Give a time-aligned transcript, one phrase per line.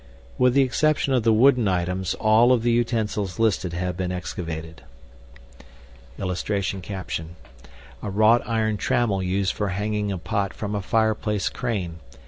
[0.39, 4.81] With the exception of the wooden items, all of the utensils listed have been excavated.
[6.17, 6.81] [Illustration:
[8.01, 11.99] A WROUGHT IRON TRAMMEL USED FOR HANGING A POT FROM A FIREPLACE CRANE.